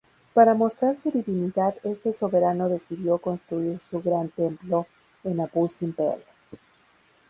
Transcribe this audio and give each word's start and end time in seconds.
Para 0.33 0.55
mostrar 0.55 0.95
su 0.95 1.11
divinidad 1.11 1.75
este 1.83 2.11
soberano 2.11 2.67
decidió 2.67 3.19
construir 3.19 3.79
su 3.79 4.01
gran 4.01 4.29
templo 4.29 4.87
en 5.23 5.39
Abu 5.39 5.69
Simbel. 5.69 6.23